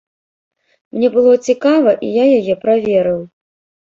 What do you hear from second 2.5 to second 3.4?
праверыў.